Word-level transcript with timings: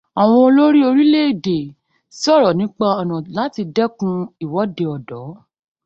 Àwọn 0.21 0.41
olórí 0.47 0.79
orílẹ̀èdè 0.89 1.59
sọ̀rọ̀ 2.19 2.55
nípa 2.59 2.87
ọ̀nà 3.01 3.15
láti 3.35 3.61
dẹ́kun 3.75 4.15
ìwọ́de 4.43 4.85
ọ̀dọ́. 4.95 5.25